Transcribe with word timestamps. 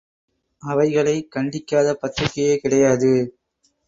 அவைகளைக் 0.63 1.31
கண்டிக்காத 1.31 1.97
பத்திரிகையே 2.01 2.55
கிடையாது. 2.57 3.11